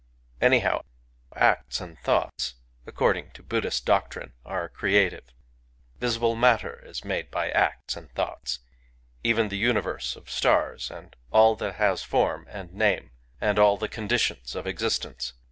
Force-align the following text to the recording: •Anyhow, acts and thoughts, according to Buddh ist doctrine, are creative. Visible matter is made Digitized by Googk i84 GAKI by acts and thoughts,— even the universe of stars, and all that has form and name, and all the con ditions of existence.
•Anyhow, 0.43 0.81
acts 1.35 1.79
and 1.79 1.95
thoughts, 1.99 2.55
according 2.87 3.33
to 3.33 3.43
Buddh 3.43 3.65
ist 3.65 3.85
doctrine, 3.85 4.33
are 4.43 4.67
creative. 4.67 5.25
Visible 5.99 6.35
matter 6.35 6.83
is 6.83 7.05
made 7.05 7.27
Digitized 7.27 7.31
by 7.31 7.43
Googk 7.45 7.51
i84 7.51 7.51
GAKI 7.51 7.53
by 7.53 7.59
acts 7.59 7.95
and 7.97 8.11
thoughts,— 8.13 8.59
even 9.23 9.49
the 9.49 9.57
universe 9.59 10.15
of 10.15 10.27
stars, 10.27 10.89
and 10.89 11.15
all 11.29 11.55
that 11.57 11.75
has 11.75 12.01
form 12.01 12.47
and 12.49 12.73
name, 12.73 13.11
and 13.39 13.59
all 13.59 13.77
the 13.77 13.87
con 13.87 14.07
ditions 14.09 14.55
of 14.55 14.65
existence. 14.65 15.33